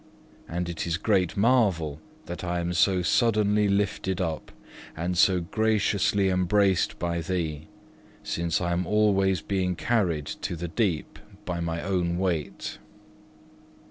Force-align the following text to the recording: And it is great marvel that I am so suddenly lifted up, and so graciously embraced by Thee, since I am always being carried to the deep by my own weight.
And 0.47 0.67
it 0.67 0.87
is 0.87 0.97
great 0.97 1.37
marvel 1.37 2.01
that 2.25 2.43
I 2.43 2.59
am 2.59 2.73
so 2.73 3.03
suddenly 3.03 3.67
lifted 3.67 4.19
up, 4.19 4.51
and 4.97 5.15
so 5.15 5.41
graciously 5.41 6.29
embraced 6.29 6.97
by 6.97 7.21
Thee, 7.21 7.67
since 8.23 8.59
I 8.61 8.71
am 8.71 8.87
always 8.87 9.41
being 9.41 9.75
carried 9.75 10.25
to 10.25 10.55
the 10.55 10.67
deep 10.69 11.19
by 11.45 11.59
my 11.59 11.83
own 11.83 12.17
weight. 12.17 12.79